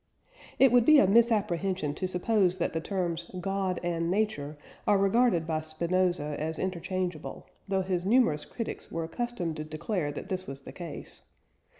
[0.57, 5.45] It would be a misapprehension to suppose that the terms "God" and "Nature" are regarded
[5.45, 10.61] by Spinoza as interchangeable, though his numerous critics were accustomed to declare that this was
[10.61, 11.21] the case.